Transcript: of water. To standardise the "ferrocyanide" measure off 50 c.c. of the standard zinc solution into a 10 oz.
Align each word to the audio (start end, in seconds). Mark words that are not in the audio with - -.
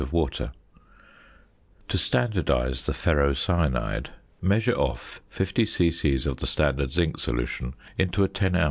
of 0.01 0.11
water. 0.11 0.51
To 1.89 1.95
standardise 1.97 2.85
the 2.85 2.91
"ferrocyanide" 2.91 4.07
measure 4.41 4.73
off 4.75 5.21
50 5.29 5.63
c.c. 5.63 6.15
of 6.27 6.37
the 6.37 6.47
standard 6.47 6.89
zinc 6.89 7.19
solution 7.19 7.75
into 7.99 8.23
a 8.23 8.27
10 8.27 8.55
oz. 8.55 8.59